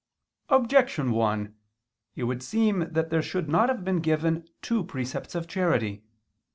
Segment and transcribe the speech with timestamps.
[0.49, 1.55] Objection 1:
[2.15, 6.01] It would seem that there should not have been given two precepts of charity.